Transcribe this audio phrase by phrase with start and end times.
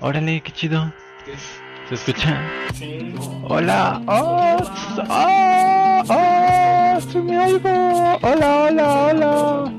[0.00, 0.92] Órale, qué chido.
[1.88, 2.40] ¿Se escucha?
[2.74, 3.14] Sí.
[3.44, 4.02] Hola.
[4.06, 4.56] Oh,
[5.08, 8.18] oh, oh, sí me oigo.
[8.22, 9.72] Hola, hola, hola.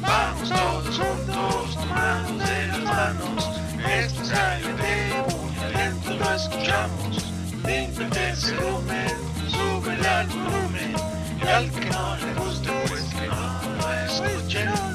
[0.00, 3.60] Vamos todos juntos, tomando de las manos.
[3.92, 4.82] Esto es ALT,
[5.30, 7.32] muy lento lo escuchamos.
[7.66, 9.16] Límpiate ese volumen,
[9.48, 11.09] sube al volumen.
[11.52, 14.89] Al que no le guste, pues que no lo escuche.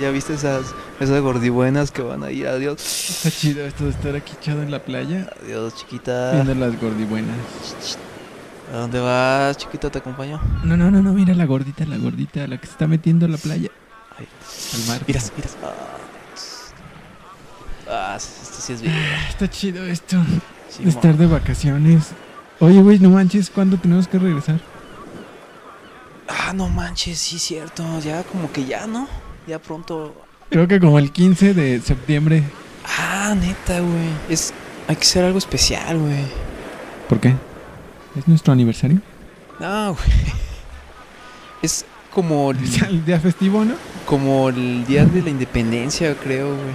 [0.00, 2.44] Ya viste esas, esas gordibuenas que van ahí.
[2.44, 2.80] Adiós.
[3.24, 6.32] Está chido esto de estar aquí echado en la playa Adiós, chiquita.
[6.32, 7.36] viendo las gordibuenas.
[8.72, 9.90] ¿A dónde vas, chiquita?
[9.90, 10.40] ¿Te acompaño?
[10.64, 13.28] No, no, no, no, mira la gordita, la gordita, la que se está metiendo a
[13.28, 13.68] la playa.
[14.16, 14.26] Ay,
[14.74, 15.00] Al mar.
[15.06, 15.48] Mira, mira.
[17.88, 18.94] Ah, ah, esto sí es bien.
[19.28, 20.16] Está chido esto
[20.68, 22.10] Sí, de estar de vacaciones.
[22.60, 24.60] Oye, güey, no manches, ¿cuándo tenemos que regresar?
[26.28, 27.82] Ah, no manches, sí, cierto.
[28.00, 29.08] Ya como que ya, ¿no?
[29.50, 30.14] Ya pronto.
[30.48, 32.44] Creo que como el 15 de septiembre.
[32.86, 34.08] Ah, neta, güey.
[34.28, 34.54] Es.
[34.86, 36.22] Hay que hacer algo especial, güey.
[37.08, 37.34] ¿Por qué?
[38.16, 39.00] ¿Es nuestro aniversario?
[39.58, 40.06] No, güey.
[41.62, 41.84] Es
[42.14, 43.74] como el, Es el día festivo, ¿no?
[44.06, 46.74] como el día de la independencia, creo, güey.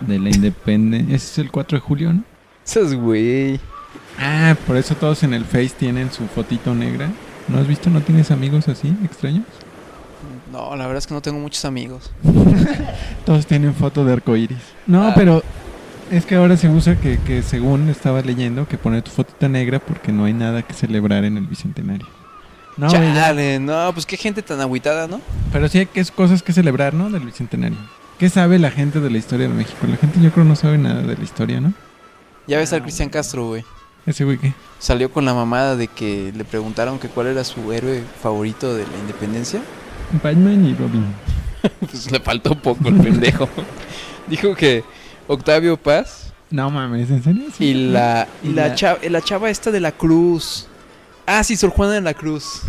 [0.00, 1.14] De la independencia.
[1.14, 2.24] Ese es el 4 de julio, ¿no?
[2.66, 3.60] Esas, güey.
[4.18, 7.12] Ah, por eso todos en el Face tienen su fotito negra.
[7.46, 7.90] ¿No has visto?
[7.90, 9.44] ¿No tienes amigos así, extraños?
[10.54, 12.12] No, la verdad es que no tengo muchos amigos.
[13.26, 14.56] Todos tienen foto de arcoiris.
[14.86, 15.12] No, Ah.
[15.16, 15.42] pero
[16.12, 19.80] es que ahora se usa que, que según estaba leyendo que poner tu fotita negra
[19.80, 22.06] porque no hay nada que celebrar en el bicentenario.
[22.76, 22.88] No.
[22.88, 25.20] Chale, no, pues qué gente tan agüitada, ¿no?
[25.52, 27.10] pero sí hay que, cosas que celebrar, ¿no?
[27.10, 27.78] Del bicentenario.
[28.18, 29.88] ¿Qué sabe la gente de la historia de México?
[29.88, 31.72] La gente yo creo no sabe nada de la historia, ¿no?
[32.46, 33.64] Ya ves al Cristian Castro, güey.
[34.06, 34.52] Ese güey que...
[34.78, 38.84] Salió con la mamada de que le preguntaron que cuál era su héroe favorito de
[38.86, 39.60] la independencia.
[40.22, 41.04] Batman y Robin.
[41.80, 43.48] Pues le faltó poco el pendejo.
[44.26, 44.84] Dijo que
[45.26, 47.44] Octavio Paz No mames, ¿en serio?
[47.56, 47.64] Sí.
[47.68, 50.66] y la, y la, la- chava, la chava esta de la Cruz.
[51.26, 52.60] Ah, sí, Sor Juana de la Cruz.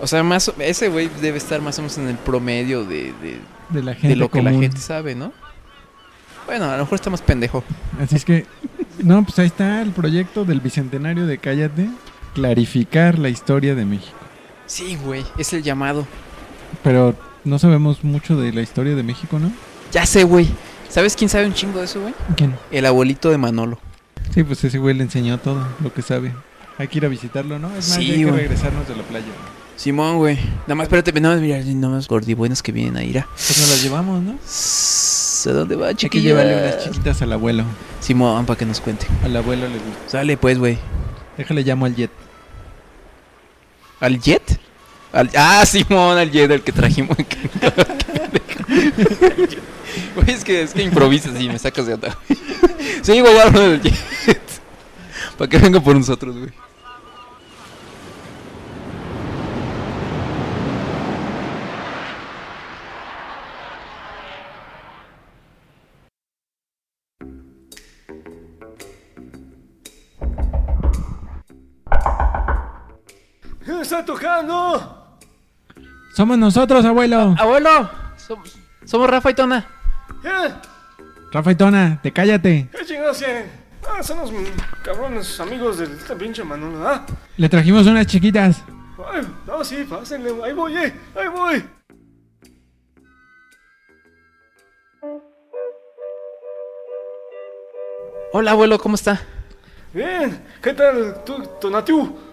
[0.00, 3.38] O sea, más, ese güey debe estar más o menos en el promedio de, de,
[3.70, 5.32] De la gente de lo que la gente sabe, ¿no?
[6.46, 7.64] Bueno, a lo mejor está más pendejo.
[8.00, 8.46] Así es que...
[9.02, 11.88] No, pues ahí está el proyecto del bicentenario de Cállate.
[12.34, 14.16] Clarificar la historia de México.
[14.66, 16.06] Sí, güey, es el llamado.
[16.82, 19.50] Pero no sabemos mucho de la historia de México, ¿no?
[19.92, 20.48] Ya sé, güey.
[20.88, 22.14] ¿Sabes quién sabe un chingo de eso, güey?
[22.36, 22.54] ¿Quién?
[22.70, 23.78] El abuelito de Manolo.
[24.34, 26.32] Sí, pues ese güey le enseñó todo lo que sabe.
[26.78, 27.68] Hay que ir a visitarlo, ¿no?
[27.68, 28.36] Es más, Sí, hay que güey.
[28.40, 29.26] regresarnos de la playa.
[29.76, 30.36] Simón, güey.
[30.62, 33.26] Nada más, espérate, nada más, mira, nada más gordibuenas que vienen a ir a.
[33.34, 34.32] Pues nos las llevamos, ¿no?
[34.32, 36.24] ¿A dónde va, Hay que chiquilla?
[36.30, 37.64] llevarle unas chiquitas al abuelo.
[38.00, 39.06] Simón, para que nos cuente.
[39.24, 40.08] Al abuelo le gusta.
[40.08, 40.78] Sale, pues, güey.
[41.36, 42.10] Déjale llamo al jet.
[44.00, 44.60] ¿Al Jet?
[45.12, 47.16] Al- Ah, Simón, al Jet, el que trajimos.
[50.14, 52.38] Güey, es que, es que improvisas y me sacas de güey.
[53.02, 54.40] Sí, güey, hablo del Jet.
[55.38, 56.50] Para que venga por nosotros, güey.
[73.96, 75.18] ¡Está tocando!
[76.14, 77.34] ¡Somos nosotros, abuelo!
[77.38, 79.66] Abuelo, somos, somos Rafa y Tona.
[80.22, 80.52] ¿Eh?
[81.32, 82.68] Rafa y Tona, te cállate.
[82.70, 83.24] ¿Qué chingados?
[83.88, 84.30] Ah, son los
[84.82, 87.06] cabrones amigos de esta pinche Manolo, ¿ah?
[87.38, 88.62] Le trajimos unas chiquitas.
[89.10, 90.30] Ay, no, sí, pásenle.
[90.44, 90.92] Ahí voy, eh.
[91.18, 91.64] Ahí voy.
[98.34, 99.22] Hola, abuelo, ¿cómo está?
[99.94, 100.44] Bien.
[100.60, 102.25] ¿Qué tal tú, Tonatiu?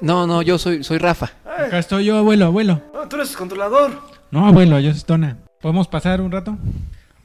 [0.00, 1.30] No, no, yo soy, soy Rafa.
[1.44, 2.82] Ay, Acá estoy yo, abuelo, abuelo.
[2.94, 3.92] ah, tú eres controlador.
[4.30, 5.38] No, abuelo, yo soy Tona.
[5.60, 6.56] ¿Podemos pasar un rato?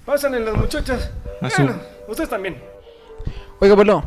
[0.06, 1.12] Pásenle las muchachas.
[1.42, 2.58] A su- Bueno, ustedes también.
[3.60, 4.04] Oiga, abuelo,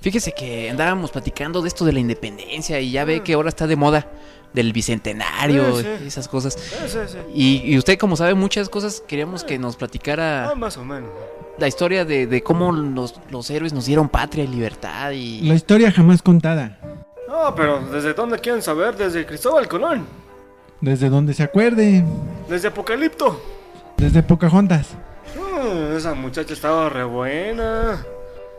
[0.00, 3.66] fíjese que andábamos platicando de esto de la independencia y ya ve que ahora está
[3.66, 4.06] de moda
[4.52, 6.06] del bicentenario, Sí, sí.
[6.06, 6.54] esas cosas.
[6.54, 7.18] Sí, sí, sí.
[7.34, 10.52] Y, y usted, como sabe muchas cosas, queríamos que nos Ah, platicara.
[10.56, 11.08] más o menos.
[11.58, 15.40] la historia de, de cómo los, los héroes nos dieron patria y libertad y...
[15.42, 16.78] La historia jamás contada.
[17.32, 18.94] No, pero ¿desde dónde quieren saber?
[18.94, 20.04] Desde Cristóbal Colón.
[20.82, 22.04] Desde donde se acuerde.
[22.48, 23.40] Desde Apocalipto.
[23.96, 24.90] Desde Pocahontas.
[25.34, 28.04] Mm, esa muchacha estaba re buena.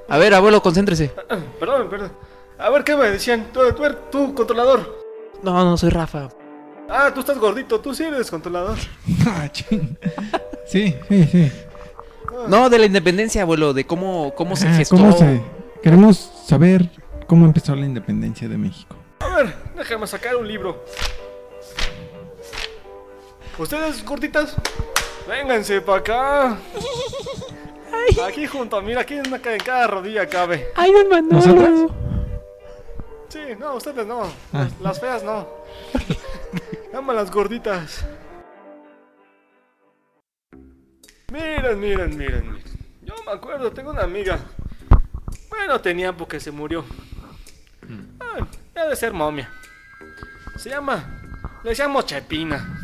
[0.09, 1.11] A ver, abuelo, concéntrese.
[1.29, 2.11] Ah, Perdón, perdón.
[2.57, 3.47] A ver, ¿qué me decían?
[3.53, 4.99] Tú, tú, eres- tú, controlador.
[5.43, 6.29] No, no, soy Rafa.
[6.89, 8.77] Ah, tú estás gordito, tú sí eres controlador.
[9.27, 9.97] Ah, ching.
[10.65, 11.51] Sí, sí, sí.
[12.47, 14.95] No, de la independencia, abuelo, de cómo, cómo se Ah, gestó.
[14.95, 15.41] ¿cómo se-
[15.83, 16.17] Queremos
[16.47, 16.89] saber
[17.27, 18.95] cómo empezó la independencia de México.
[19.19, 20.83] A ver, déjame sacar un libro.
[23.57, 24.55] ¿Ustedes, gorditas?
[25.27, 26.57] Vénganse para acá.
[28.27, 30.67] Aquí junto, mira, aquí en, una- en cada rodilla cabe.
[30.75, 31.35] Ay, don Manolo.
[31.35, 31.79] ¿Nosotras?
[33.29, 34.23] Sí, no, ustedes no.
[34.23, 34.29] Ah.
[34.53, 35.47] Las, las feas no.
[36.91, 38.05] Llaman las gorditas.
[41.31, 42.63] Miren, miren, miren, miren.
[43.01, 44.39] Yo me acuerdo, tengo una amiga.
[45.49, 46.83] Bueno, tenía porque se murió.
[48.19, 49.49] Ah, debe ser momia.
[50.57, 51.03] Se llama.
[51.63, 52.79] Le decíamos Chepina.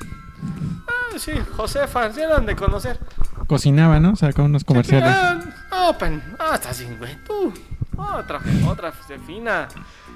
[0.88, 3.00] Ah, sí, Josefa, se eran de conocer.
[3.48, 4.16] Cocinaba, ¿no?
[4.16, 5.10] Sacaba unos comerciales.
[5.10, 6.22] Ah, open.
[6.40, 7.16] Ah, está así, güey.
[7.26, 7.54] Tú.
[7.98, 8.92] Otra, otra
[9.26, 9.68] fina.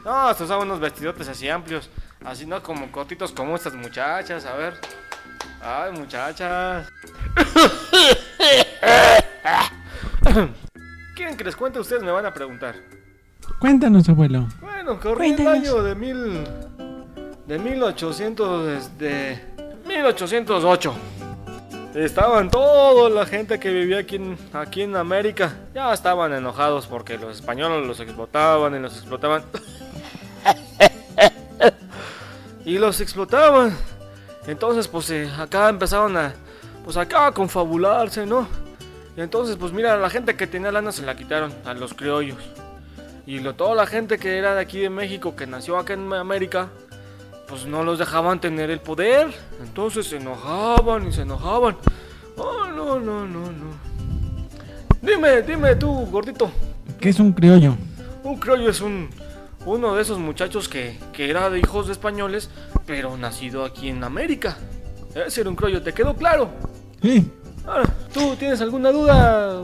[0.06, 1.90] No, se usaban unos vestidotes así amplios.
[2.24, 2.62] Así, ¿no?
[2.64, 4.46] Como cortitos como estas muchachas.
[4.46, 4.76] A ver.
[5.62, 6.88] Ay, muchachas.
[11.16, 11.80] ¿Quieren que les cuente?
[11.80, 12.76] Ustedes me van a preguntar.
[13.64, 14.50] Cuéntanos, abuelo.
[14.60, 15.54] Bueno, corrí el Cuéntanos.
[15.54, 16.44] año de mil...
[17.48, 18.98] De 1800...
[18.98, 19.40] De
[19.88, 20.94] 1808.
[21.96, 25.54] Estaban toda la gente que vivía aquí en, aquí en América.
[25.74, 29.44] Ya estaban enojados porque los españoles los explotaban y los explotaban.
[32.66, 33.74] y los explotaban.
[34.46, 36.34] Entonces, pues eh, acá empezaron a...
[36.84, 38.46] Pues acá a confabularse, ¿no?
[39.16, 42.36] Y entonces, pues mira, la gente que tenía lana se la quitaron a los criollos.
[43.26, 46.12] Y lo, toda la gente que era de aquí de México, que nació acá en
[46.14, 46.70] América,
[47.48, 49.34] pues no los dejaban tener el poder.
[49.62, 51.78] Entonces se enojaban y se enojaban.
[52.38, 53.94] Oh, no, no, no, no.
[55.02, 56.52] Dime, dime tú, gordito.
[57.00, 57.76] ¿Qué es un criollo?
[58.24, 59.10] Un criollo es un
[59.66, 62.50] uno de esos muchachos que, que era de hijos de españoles,
[62.86, 64.58] pero nacido aquí en América.
[65.16, 66.50] Ese era un criollo, ¿te quedó claro?
[67.02, 67.32] Sí.
[67.66, 67.84] Ahora,
[68.14, 69.64] ¿tú tienes alguna duda,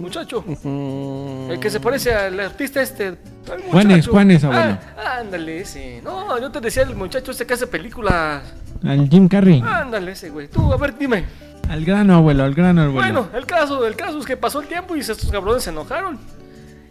[0.00, 0.44] muchacho?
[0.46, 3.08] Mm, El que se parece al artista este.
[3.08, 4.10] al Juanes, muchacho.
[4.10, 4.78] Juanes, abuelo.
[4.96, 6.00] Ah, ándale, ese.
[6.02, 8.42] No, yo te decía el muchacho este que hace películas.
[8.84, 9.62] Al Jim Carrey.
[9.64, 10.48] Ándale, ese, güey.
[10.48, 11.24] Tú, a ver, dime.
[11.68, 13.00] Al grano, abuelo, al grano, abuelo.
[13.00, 16.18] Bueno, el caso, el caso es que pasó el tiempo y estos cabrones se enojaron.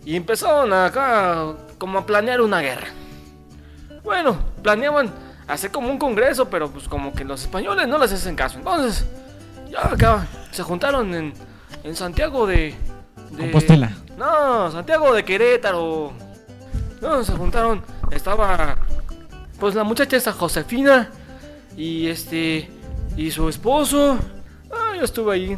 [0.06, 2.88] Y empezaron acá como a planear una guerra.
[4.04, 5.12] Bueno, planeaban
[5.48, 8.58] hacer como un congreso, pero pues como que los españoles no les hacen caso.
[8.58, 9.06] Entonces,
[9.70, 11.34] ya acá se juntaron en,
[11.84, 12.74] en Santiago de,
[13.32, 13.44] de...
[13.44, 13.92] Compostela.
[14.18, 16.12] No, Santiago de Querétaro.
[17.02, 17.82] No, se juntaron.
[18.12, 18.78] Estaba
[19.60, 21.10] pues la muchacha esta Josefina
[21.76, 22.70] y este
[23.16, 24.18] y su esposo.
[24.72, 25.56] Ah, yo estuve ahí.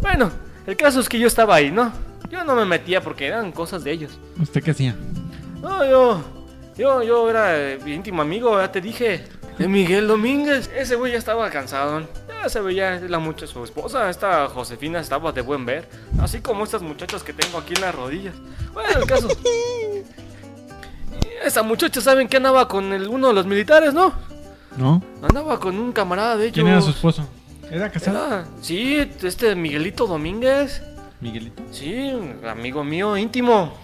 [0.00, 0.30] Bueno,
[0.66, 1.92] el caso es que yo estaba ahí, ¿no?
[2.30, 4.18] Yo no me metía porque eran cosas de ellos.
[4.40, 4.96] ¿Usted qué hacía?
[5.60, 6.22] No, yo
[6.76, 9.24] yo yo era eh, íntimo amigo, ya te dije,
[9.58, 10.70] de Miguel Domínguez.
[10.74, 12.06] Ese güey ya estaba cansado.
[12.48, 15.88] Se veía la mucha su esposa, esta Josefina estaba de buen ver,
[16.20, 18.34] así como estas muchachas que tengo aquí en las rodillas.
[18.72, 19.28] Bueno, el caso
[21.44, 24.12] esa muchacha, ¿saben que andaba con el, uno de los militares, no?
[24.76, 25.02] ¿No?
[25.22, 26.54] Andaba con un camarada de ellos.
[26.54, 27.26] ¿Quién era su esposo?
[27.70, 28.26] ¿Era casado?
[28.26, 30.82] Era- sí, este Miguelito Domínguez.
[31.20, 31.62] Miguelito.
[31.70, 32.12] Sí,
[32.48, 33.74] amigo mío íntimo.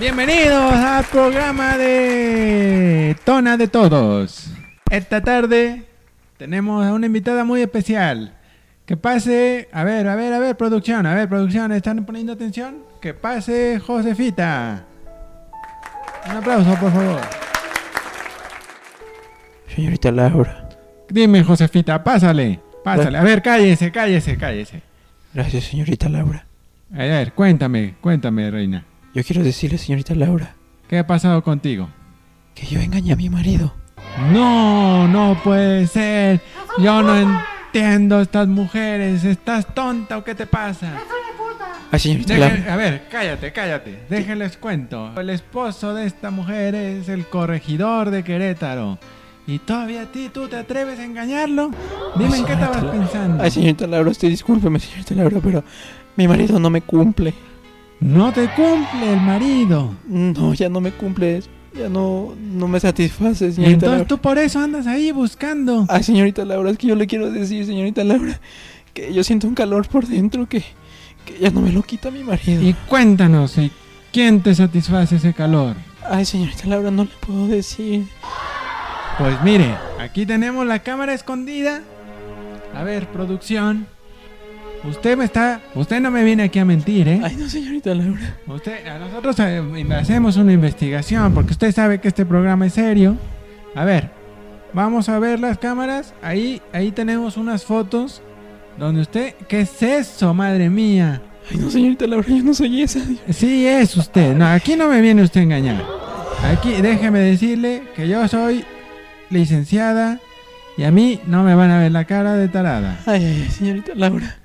[0.00, 4.50] Bienvenidos al programa de Tona de Todos.
[4.90, 5.84] Esta tarde
[6.38, 8.34] tenemos a una invitada muy especial.
[8.86, 12.78] Que pase, a ver, a ver, a ver, producción, a ver, producción, ¿están poniendo atención?
[13.02, 14.86] Que pase Josefita.
[16.30, 17.20] Un aplauso, por favor.
[19.68, 20.66] Señorita Laura.
[21.10, 23.18] Dime, Josefita, pásale, pásale.
[23.18, 24.80] A ver, cállese, cállese, cállese.
[25.34, 26.46] Gracias, señorita Laura.
[26.90, 28.86] A ver, cuéntame, cuéntame, reina.
[29.14, 30.54] Yo quiero decirle, señorita Laura,
[30.88, 31.88] ¿Qué ha pasado contigo?
[32.54, 33.72] que yo engañé a mi marido.
[34.32, 36.40] No, no puede ser.
[36.78, 39.24] Yo no entiendo estas mujeres.
[39.24, 40.98] ¿Estás tonta o qué te pasa?
[41.92, 42.72] Ay, señorita Deje- Laura.
[42.74, 44.04] a ver, cállate, cállate.
[44.10, 45.12] Déjenles cuento.
[45.18, 48.98] El esposo de esta mujer es el corregidor de Querétaro.
[49.46, 51.70] ¿Y todavía a ti tú te atreves a engañarlo?
[52.16, 52.92] Dime en qué estabas Laura.
[52.98, 53.42] pensando.
[53.42, 55.64] Ay, señorita Laura, usted discúlpeme, señorita Laura, pero
[56.16, 57.32] mi marido no me cumple.
[58.00, 59.94] No te cumple el marido.
[60.08, 61.42] No, ya no me cumple.
[61.74, 64.08] Ya no, no me satisface, Y señorita entonces Laura.
[64.08, 65.86] tú por eso andas ahí buscando.
[65.88, 68.40] Ay, señorita Laura, es que yo le quiero decir, señorita Laura,
[68.92, 70.64] que yo siento un calor por dentro que,
[71.24, 72.60] que ya no me lo quita mi marido.
[72.60, 73.70] Y cuéntanos, ¿y
[74.12, 75.76] ¿quién te satisface ese calor?
[76.10, 78.04] Ay, señorita Laura, no le puedo decir.
[79.18, 81.82] Pues mire, aquí tenemos la cámara escondida.
[82.74, 83.86] A ver, producción.
[84.84, 85.60] Usted me está.
[85.74, 87.20] Usted no me viene aquí a mentir, ¿eh?
[87.22, 88.36] Ay, no, señorita Laura.
[88.46, 89.62] Usted, a nosotros eh,
[89.94, 93.16] hacemos una investigación porque usted sabe que este programa es serio.
[93.74, 94.10] A ver,
[94.72, 96.14] vamos a ver las cámaras.
[96.22, 98.22] Ahí, ahí tenemos unas fotos
[98.78, 99.34] donde usted.
[99.48, 101.20] ¿Qué es eso, madre mía?
[101.50, 103.00] Ay, no, señorita Laura, yo no soy esa.
[103.30, 104.34] Sí, es usted.
[104.34, 105.84] No, aquí no me viene usted a engañar.
[106.42, 108.64] Aquí, déjeme decirle que yo soy
[109.28, 110.18] licenciada
[110.78, 112.98] y a mí no me van a ver la cara de tarada.
[113.04, 114.39] Ay, ay, ay, señorita Laura.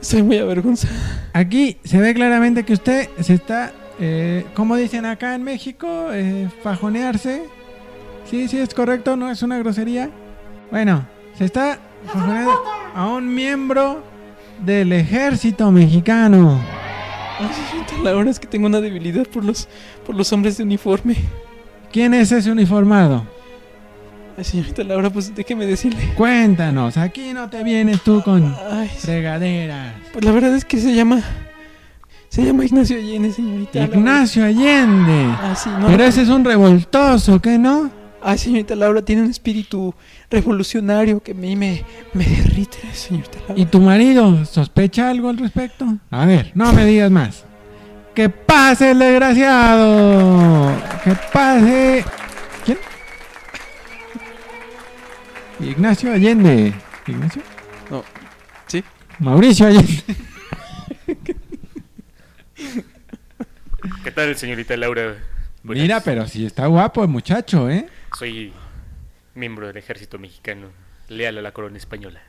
[0.00, 0.94] Estoy muy avergonzada.
[1.32, 6.48] Aquí se ve claramente que usted se está, eh, como dicen acá en México, eh,
[6.62, 7.44] fajonearse.
[8.30, 10.10] Sí, sí, es correcto, no es una grosería.
[10.70, 12.62] Bueno, se está fajoneando
[12.94, 14.02] a un miembro
[14.64, 16.60] del ejército mexicano.
[17.40, 19.68] Ay, señorita Laura, es que tengo una debilidad por los,
[20.06, 21.16] por los hombres de uniforme.
[21.92, 23.24] ¿Quién es ese uniformado?
[24.38, 26.12] Ay, señorita Laura, pues déjeme decirle.
[26.16, 29.94] Cuéntanos, aquí no te vienes tú con Ay, fregaderas.
[30.12, 31.20] pues la verdad es que se llama.
[32.28, 33.80] Se llama Ignacio Allende, señorita.
[33.80, 33.96] Laura.
[33.96, 35.24] Ignacio Allende.
[35.42, 35.88] Ah, sí, no.
[35.88, 37.90] Pero ese es un revoltoso, ¿qué no?
[38.22, 39.92] Ay, señorita Laura, tiene un espíritu
[40.30, 43.60] revolucionario que a mí me, me derrite, señorita Laura.
[43.60, 45.84] ¿Y tu marido sospecha algo al respecto?
[46.12, 47.44] A ver, no me digas más.
[48.14, 50.70] ¡Que pase el desgraciado!
[51.02, 52.04] ¡Que pase!
[55.60, 56.72] Ignacio Allende.
[57.06, 57.42] ¿Ignacio?
[57.90, 58.04] No.
[58.66, 58.84] ¿Sí?
[59.18, 60.02] Mauricio Allende.
[64.04, 65.16] ¿Qué tal, señorita Laura?
[65.62, 65.82] Buenas.
[65.82, 67.88] Mira, pero si está guapo el muchacho, ¿eh?
[68.16, 68.52] Soy
[69.34, 70.68] miembro del ejército mexicano,
[71.08, 72.22] leal a la corona española.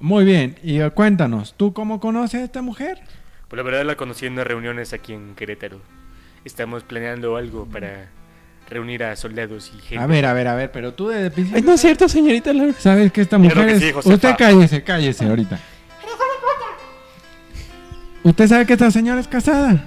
[0.00, 3.00] Muy bien, y cuéntanos, ¿tú cómo conoces a esta mujer?
[3.48, 5.80] Pues la verdad la conocí en unas reuniones aquí en Querétaro.
[6.44, 8.10] Estamos planeando algo para
[8.74, 9.98] reunir a soldados y gente.
[9.98, 12.08] A ver, a ver, a ver, pero tú desde el principio Ay, no es cierto,
[12.08, 12.74] señorita Laura.
[12.78, 13.80] sabes que esta mujer que es...
[13.80, 14.14] sí, Josefa.
[14.14, 15.58] Usted cállese, cállese ahorita.
[18.24, 19.84] ¿Usted sabe que esta señora es casada?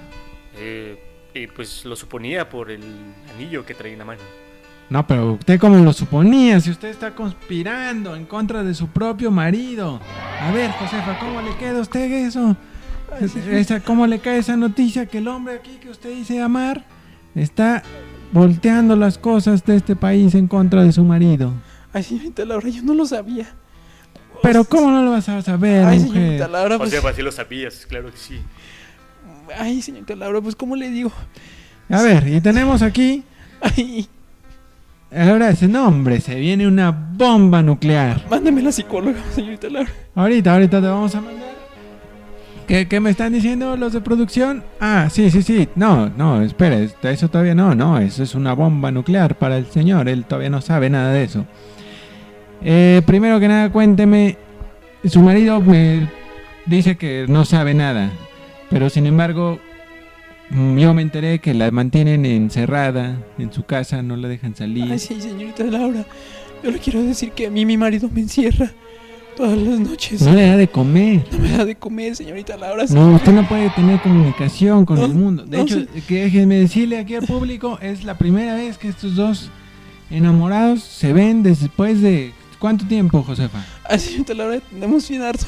[0.55, 0.97] Eh,
[1.33, 2.83] y pues lo suponía por el
[3.33, 4.21] anillo que trae en la mano.
[4.89, 9.31] No, pero usted cómo lo suponía, si usted está conspirando en contra de su propio
[9.31, 9.99] marido.
[10.41, 12.55] A ver, Josefa, ¿cómo le queda a usted eso?
[13.51, 16.85] Esa, ¿Cómo le cae esa noticia que el hombre aquí que usted dice amar
[17.35, 17.81] está
[18.31, 21.53] volteando las cosas de este país en contra de su marido?
[21.93, 23.47] Ay, señorita Laura, yo no lo sabía.
[24.43, 26.13] Pero ¿cómo no lo vas a saber, Ay, mujer?
[26.21, 26.91] señorita Laura, O pues.
[26.91, 28.39] sea, pues sí lo sabías, claro que sí.
[29.57, 31.11] Ay, señorita Laura, pues, ¿cómo le digo?
[31.89, 33.23] A ver, y tenemos aquí,
[33.61, 34.07] Ay,
[35.15, 38.25] ahora ese nombre, se viene una bomba nuclear.
[38.29, 39.89] mándeme la psicóloga, señorita Laura.
[40.13, 41.46] Ahorita, ahorita te vamos a mandar.
[42.67, 44.61] ¿Qué, me están diciendo los de producción?
[44.81, 45.69] Ah, sí, sí, sí.
[45.75, 49.67] No, no, espera, esto- eso todavía no, no, eso es una bomba nuclear para el
[49.67, 51.45] señor, él todavía no sabe nada de eso.
[52.61, 54.37] Eh, primero que nada, cuénteme,
[55.05, 56.09] su marido me
[56.65, 58.11] dice que no sabe nada,
[58.69, 59.59] pero sin embargo,
[60.49, 64.91] mm, yo me enteré que la mantienen encerrada en su casa, no la dejan salir.
[64.91, 66.03] Ay, sí, señorita Laura.
[66.63, 68.71] Yo le quiero decir que a mí mi marido me encierra
[69.37, 70.21] todas las noches.
[70.21, 71.25] No le da de comer.
[71.31, 72.85] No me da de comer, señorita Laura.
[72.89, 75.45] No, usted no puede tener comunicación con No, el mundo.
[75.45, 79.15] De no, hecho, que déjenme decirle aquí al público, es la primera vez que estos
[79.15, 79.49] dos
[80.09, 83.63] enamorados se ven después de cuánto tiempo, Josefa.
[83.87, 85.45] Ay, señorita Laura, tenemos bien harto.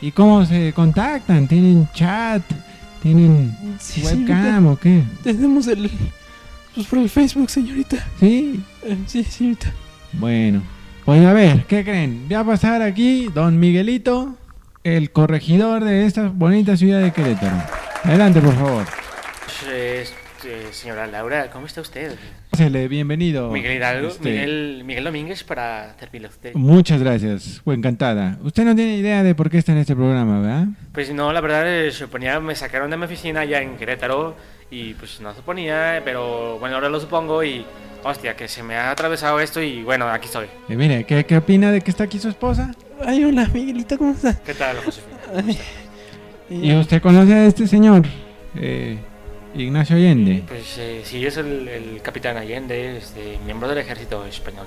[0.00, 1.46] ¿Y cómo se contactan?
[1.48, 2.42] ¿Tienen chat?
[3.02, 5.02] ¿Tienen Sí, webcam o qué?
[5.22, 5.90] Tenemos el.
[6.74, 7.96] Pues por el Facebook, señorita.
[8.20, 8.60] Sí.
[8.84, 9.72] Eh, sí, señorita.
[10.12, 10.62] Bueno,
[11.08, 12.24] pues a ver, ¿qué creen?
[12.28, 14.36] Voy a pasar aquí, don Miguelito,
[14.84, 17.56] el corregidor de esta bonita ciudad de Querétaro.
[18.04, 18.84] Adelante, por favor.
[19.72, 22.14] Este, señora Laura, ¿cómo está usted?
[22.50, 23.50] Pásele, bienvenido.
[23.50, 26.52] Miguel Hidalgo, Este, Miguel, Miguel Domínguez para servirle a usted.
[26.52, 28.36] Muchas gracias, fue encantada.
[28.42, 30.66] Usted no tiene idea de por qué está en este programa, ¿verdad?
[30.92, 34.36] Pues no, la verdad, eh, suponía, me sacaron de mi oficina allá en Querétaro
[34.70, 37.64] y pues no suponía, pero bueno, ahora lo supongo y
[38.04, 40.46] hostia, que se me ha atravesado esto y bueno, aquí estoy.
[40.68, 42.72] Eh, mire, ¿qué, ¿qué opina de que está aquí su esposa?
[43.04, 44.36] Ay, hola, Miguelita, ¿cómo estás?
[44.40, 45.18] ¿Qué tal, Josefina?
[45.34, 45.58] Ay,
[46.50, 48.04] ¿Y usted conoce a este señor?
[48.56, 48.98] Eh,
[49.54, 50.42] Ignacio Allende.
[50.46, 54.66] Pues eh, sí, es el, el capitán Allende, este, miembro del ejército español.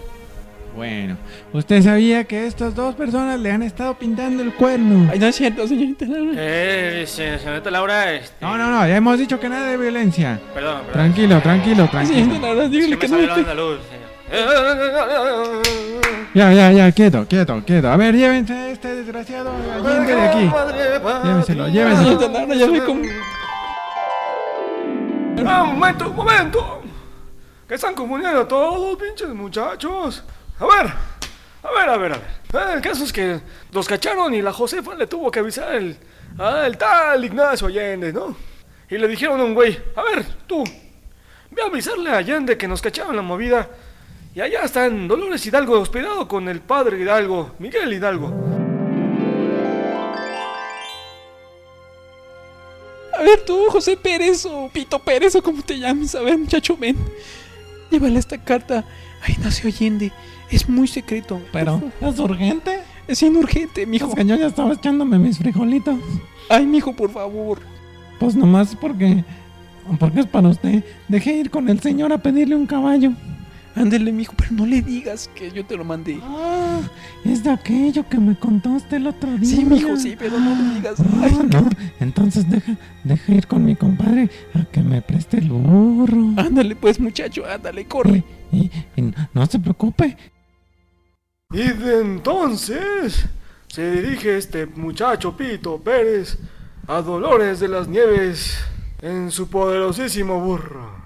[0.75, 1.17] Bueno,
[1.51, 5.09] usted sabía que estas dos personas le han estado pintando el cuerno.
[5.11, 6.31] Ay, no es cierto, señorita Laura.
[6.35, 8.35] Eh, se- señorita Laura, este...
[8.39, 10.39] No, no, no, ya hemos dicho que nada de violencia.
[10.53, 10.93] Perdón, perdón.
[10.93, 12.39] Tranquilo, tranquilo, Señorita tranquilo.
[12.41, 13.33] Laura, Es dígale que que me no.
[13.33, 13.79] andaluz.
[16.33, 17.89] Ya, ya, ya, quieto, quieto, quieto.
[17.91, 19.51] A ver, llévense a este desgraciado
[19.83, 20.49] Allende de aquí.
[21.25, 22.09] Llévenselo, llévenselo.
[22.19, 23.01] Señorita Laura, ya ve cómo.
[25.45, 26.81] Ah, un momento, un momento.
[27.67, 30.23] Que están confundiendo a todos, pinches muchachos.
[30.61, 30.93] A ver,
[31.63, 32.27] a ver, a ver, a ver.
[32.53, 33.39] Ah, El caso es que
[33.71, 35.97] los cacharon y la Josefa le tuvo que avisar el,
[36.37, 38.35] al tal Ignacio Allende, ¿no?
[38.87, 40.63] Y le dijeron a un güey, a ver, tú,
[41.49, 43.69] ve a avisarle a Allende que nos cacharon la movida.
[44.35, 48.31] Y allá está en Dolores Hidalgo hospedado con el padre Hidalgo, Miguel Hidalgo.
[53.17, 56.13] A ver tú, José Pérez o Pito Pérez o como te llames.
[56.13, 56.97] A ver, muchacho, ven.
[57.89, 58.85] Llévale esta carta
[59.21, 60.11] a Ignacio Allende.
[60.51, 61.41] Es muy secreto.
[61.51, 62.79] Pero, ¿es urgente?
[63.07, 64.09] Es inurgente, mijo.
[64.09, 65.95] Es que yo ya estaba echándome mis frijolitos.
[66.49, 67.59] Ay, mijo, por favor.
[68.19, 69.23] Pues nomás porque.
[69.99, 70.83] Porque es para usted.
[71.07, 73.13] Dejé ir con el señor a pedirle un caballo.
[73.73, 76.19] Ándele, mijo, pero no le digas que yo te lo mandé.
[76.21, 76.81] Ah,
[77.23, 79.45] es de aquello que me contó usted el otro día.
[79.57, 80.95] Sí, mijo, sí, pero no le digas.
[80.99, 81.69] Ah, Ay, no,
[82.01, 86.33] entonces deja, deja ir con mi compadre a que me preste el burro.
[86.35, 88.23] Ándale, pues, muchacho, ándale, corre.
[88.51, 90.17] Y, y- y no se preocupe.
[91.53, 93.25] Y de entonces
[93.67, 96.37] se dirige este muchacho Pito Pérez
[96.87, 98.57] a Dolores de las Nieves
[99.01, 101.01] en su poderosísimo burro.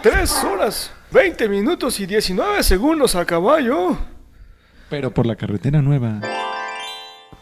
[0.00, 4.15] Tres horas, 20 minutos y 19 segundos a caballo.
[4.88, 6.20] Pero por la carretera nueva.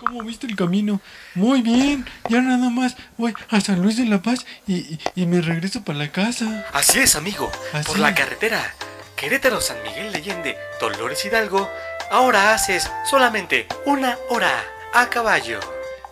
[0.00, 1.00] ¿Cómo viste el camino?
[1.34, 2.04] Muy bien.
[2.28, 5.82] Ya nada más voy a San Luis de la Paz y, y- y me regreso
[5.82, 6.66] para la casa.
[6.72, 7.50] Así es, amigo.
[7.72, 8.74] Así Por la carretera
[9.16, 11.70] Querétaro San Miguel de Allende, Dolores Hidalgo,
[12.10, 14.52] ahora haces solamente una hora
[14.92, 15.60] a caballo.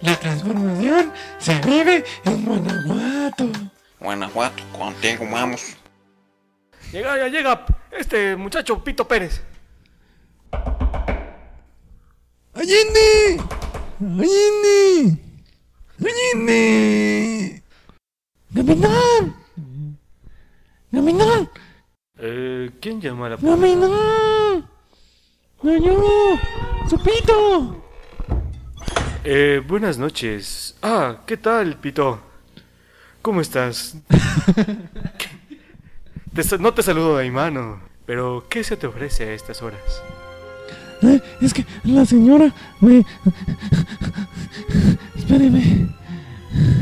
[0.01, 3.49] La transformación se vive en Guanajuato.
[4.01, 5.77] Guanajuato, contigo vamos.
[6.93, 9.43] Llega, ya llega este muchacho Pito Pérez.
[12.63, 13.43] ¡Allende!
[13.99, 15.19] ¡Allende!
[15.99, 17.59] ¡Allende!
[18.55, 19.35] ¡Capitán!
[20.93, 21.51] ¡Capitán!
[22.19, 24.69] Eh, ¿quién llama a la ¡Capitán!
[25.61, 26.39] ¡No yo!
[26.89, 27.85] ¡Supito!
[29.25, 30.77] Eh, buenas noches.
[30.83, 32.21] Ah, ¿qué tal, Pito?
[33.23, 33.97] ¿Cómo estás?
[36.33, 40.01] Te no te saludo de mi mano, pero ¿qué se te ofrece a estas horas?
[41.03, 43.05] Eh, es que la señora me...
[45.17, 45.89] Espéreme.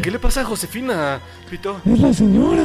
[0.03, 1.81] ¿Qué le pasa a Josefina, Pito?
[1.85, 2.65] Es la señora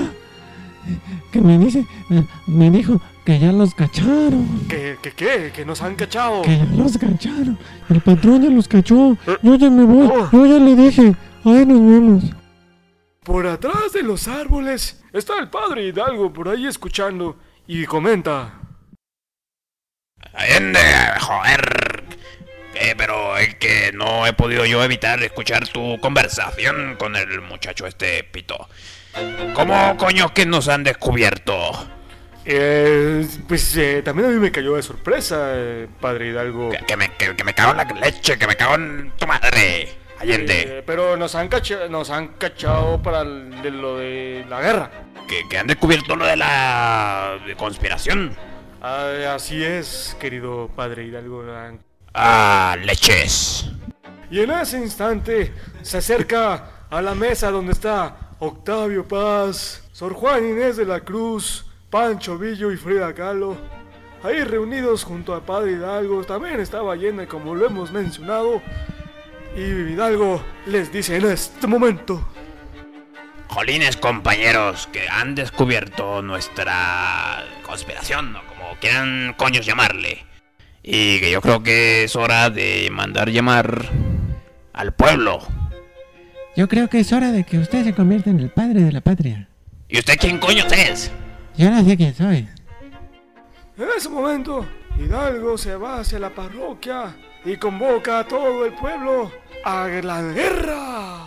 [1.32, 4.65] que me dice, eh, me dijo que ya los cacharon.
[4.70, 5.52] ¿Qué, qué, qué?
[5.54, 6.44] ¿Que nos han cachado?
[6.44, 7.58] Que ya los cacharon.
[7.89, 9.18] El patrón ya los cachó.
[9.41, 10.08] Yo ya me voy.
[10.12, 10.30] Oh.
[10.32, 11.15] Yo ya le dije.
[11.44, 12.24] Ahí nos vemos.
[13.24, 17.38] Por atrás de los árboles está el padre Hidalgo por ahí escuchando
[17.68, 18.54] y comenta.
[20.36, 20.80] Allende,
[21.19, 22.04] joder.
[22.76, 27.88] Eh, pero es que no he podido yo evitar escuchar tu conversación con el muchacho
[27.88, 28.67] este pito.
[29.54, 31.88] ¿Cómo coño que nos han descubierto?
[32.43, 36.69] Eh, pues eh, también a mí me cayó de sorpresa, eh, padre Hidalgo.
[36.69, 39.26] Que, que me, que, que me cago en la leche, que me cago en tu
[39.26, 39.95] madre.
[40.19, 40.62] Allende.
[40.80, 44.91] Eh, pero nos han, cacha- nos han cachado para el- de lo de la guerra.
[45.30, 48.36] Que, que han descubierto lo de la conspiración.
[48.88, 51.43] Ah, así es, querido padre Hidalgo.
[52.13, 53.65] Ah, leches.
[54.30, 60.48] Y en ese instante se acerca a la mesa donde está Octavio Paz, Sor Juan
[60.48, 63.58] Inés de la Cruz, Pancho Villo y Frida Kahlo.
[64.21, 68.62] Ahí reunidos junto a Padre Hidalgo también estaba Allende como lo hemos mencionado.
[69.56, 72.24] Y Hidalgo les dice en este momento.
[73.48, 80.26] Jolines compañeros que han descubierto nuestra conspiración, o como quieran coños llamarle.
[80.84, 83.90] Y que yo creo que es hora de mandar llamar
[84.74, 85.40] al pueblo.
[86.56, 89.02] Yo creo que es hora de que usted se convierta en el padre de la
[89.02, 89.48] patria.
[89.88, 91.12] ¿Y usted quién coño es?
[91.58, 92.48] Yo no sé quién soy.
[93.78, 94.66] En ese momento,
[94.98, 99.32] Hidalgo se va hacia la parroquia y convoca a todo el pueblo
[99.64, 101.25] a la guerra.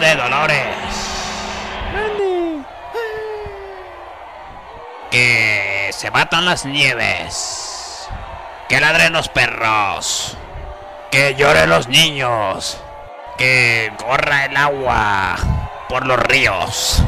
[0.00, 0.76] De Dolores.
[5.10, 8.08] Que se batan las nieves.
[8.68, 10.36] Que ladren los perros.
[11.12, 12.80] Que lloren los niños.
[13.38, 15.36] Que corra el agua
[15.88, 17.02] por los ríos.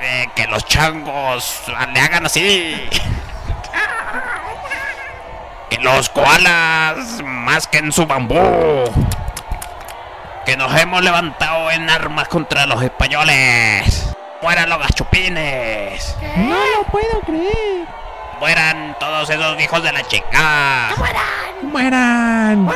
[0.00, 1.62] Que, que los changos
[1.92, 2.88] le hagan así.
[5.70, 8.84] que los koalas masquen su bambú.
[10.44, 14.14] Que nos hemos levantado en armas contra los españoles.
[14.42, 16.16] Mueran los gachupines.
[16.36, 17.86] No lo puedo creer.
[18.40, 20.88] Mueran todos esos hijos de la chica.
[21.62, 22.66] ¡Mueran!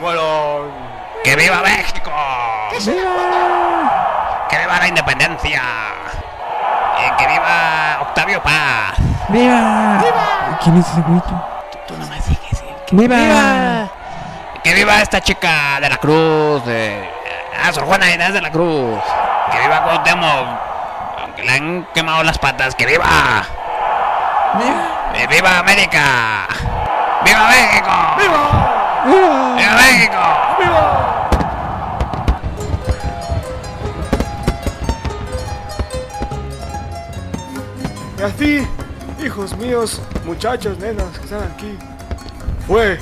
[0.00, 0.68] Bueno,
[1.24, 2.10] ¡Que viva México!
[2.84, 4.46] ¡Viva!
[4.50, 5.62] ¡Que viva la independencia!
[6.98, 8.98] Eh, ¡Que viva Octavio Paz!
[9.28, 10.04] ¡Viva!
[10.62, 11.20] ¿Quién es ese güey?
[11.86, 12.62] Tú nomás dices.
[12.90, 13.81] ¡Viva!
[14.72, 16.64] ¡Que viva esta chica de la Cruz!
[16.64, 17.06] De...
[17.62, 19.02] Ah, Sor Juana Inés de la Cruz.
[19.50, 20.46] ¡Que viva Cuauhtémoc!
[21.20, 23.44] Aunque le han quemado las patas, ¡que viva!
[25.14, 26.48] ¡Eh, ¡Viva América!
[27.22, 27.90] ¡Viva México!
[28.16, 29.56] ¡Viva!
[29.58, 30.22] ¡Viva México!
[38.18, 38.66] y así,
[39.22, 41.76] hijos míos, muchachos, nenas que están aquí,
[42.66, 42.98] fue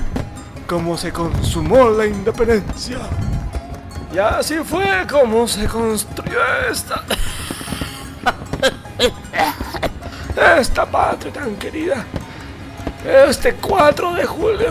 [0.70, 2.98] como se consumó la independencia.
[4.14, 6.38] Y así fue como se construyó
[6.70, 7.02] esta.
[10.60, 12.04] Esta patria tan querida.
[13.04, 14.68] Este 4 de julio.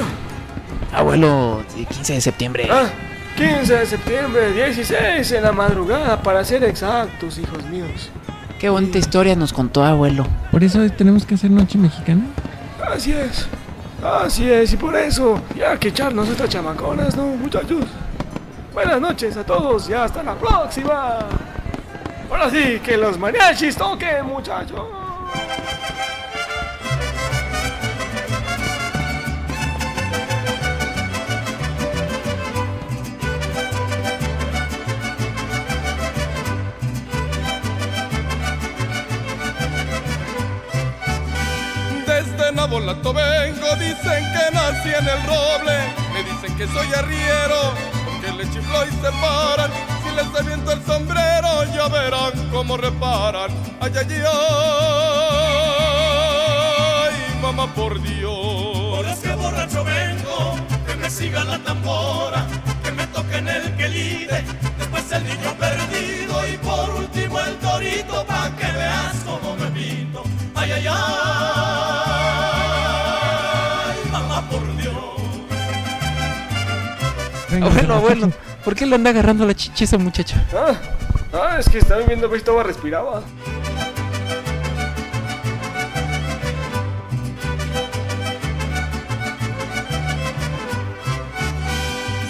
[0.93, 2.69] Abuelo, 15 de septiembre.
[2.71, 2.87] Ah,
[3.35, 8.09] 15 de septiembre, 16 en la madrugada, para ser exactos, hijos míos.
[8.57, 10.25] Qué bonita historia nos contó abuelo.
[10.49, 12.23] ¿Por eso tenemos que hacer noche mexicana?
[12.89, 13.49] Así es.
[14.03, 17.83] Así es, y por eso, ya que echarnos nuestras chamaconas, ¿no, muchachos?
[18.73, 21.19] Buenas noches a todos y hasta la próxima.
[22.29, 24.85] Ahora sí, que los mariachis toquen, muchachos.
[42.69, 45.75] Nabolato vengo, dicen que nací en el roble.
[46.13, 47.73] Me dicen que soy arriero,
[48.05, 49.71] porque le chiflo y se paran.
[50.03, 53.49] Si les aviento el sombrero, ya verán cómo reparan.
[53.79, 54.23] Ay, ay,
[57.01, 58.37] ay, mamá por Dios.
[58.97, 60.55] Por es que borracho vengo,
[60.85, 62.45] que me siga la tambora,
[62.83, 64.43] que me toquen el que lide,
[64.77, 68.23] después el niño perdido y por último el torito
[77.67, 80.35] Abuelo, abuelo, la- ¿por qué le anda agarrando la chicha a ese muchacho?
[80.53, 80.73] Ah,
[81.33, 83.21] ah, es que estaba viendo que estaba respiraba.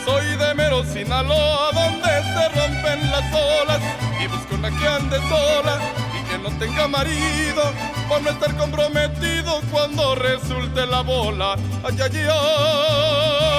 [0.06, 3.80] Soy de Mero, Sinaloa, donde se rompen las olas
[4.24, 5.80] y busco una que ande sola
[6.20, 7.64] y que no tenga marido
[8.08, 11.56] por no estar comprometido cuando resulte la bola.
[11.84, 13.59] Ay, ay, ay,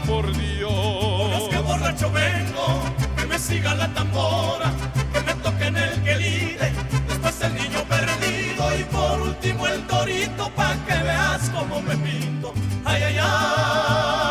[0.00, 1.48] por Dios.
[1.50, 2.66] Que borracho vengo,
[3.16, 4.70] que me siga la tambora,
[5.12, 6.72] que me toquen el que lide,
[7.08, 12.52] después el niño perdido y por último el torito pa' que veas cómo me pinto.
[12.84, 14.25] Ay, ay, ay,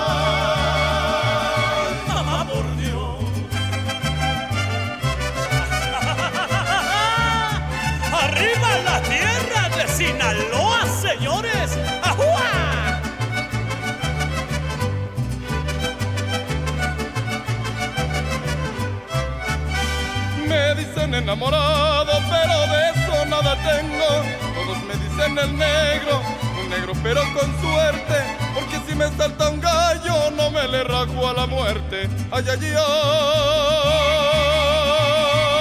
[21.06, 24.24] dicen enamorado, pero de eso nada tengo.
[24.56, 26.22] Todos me dicen el negro,
[26.62, 28.16] un negro pero con suerte,
[28.54, 32.10] porque si me salta un gallo no me le rajo a la muerte.
[32.32, 32.76] Ay, ay, ay,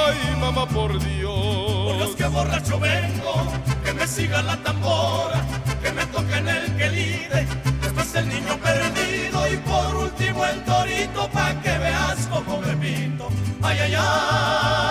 [0.07, 1.35] ay mamá por Dios.
[1.35, 3.47] Por Dios que borracho vengo,
[3.85, 5.45] que me siga la tambora,
[5.83, 7.47] que me toquen el que lide,
[7.83, 13.29] después el niño perdido y por último el torito pa' que veas cómo me pinto.
[13.63, 14.84] Ay, ay, ay.